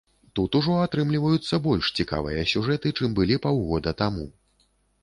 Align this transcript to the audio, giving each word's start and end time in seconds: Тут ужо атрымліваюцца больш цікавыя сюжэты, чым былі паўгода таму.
Тут 0.37 0.55
ужо 0.59 0.77
атрымліваюцца 0.85 1.59
больш 1.67 1.91
цікавыя 2.01 2.49
сюжэты, 2.53 2.87
чым 2.97 3.09
былі 3.21 3.35
паўгода 3.47 3.97
таму. 4.03 4.29